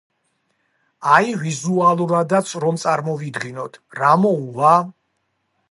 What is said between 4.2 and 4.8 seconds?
მოუვა?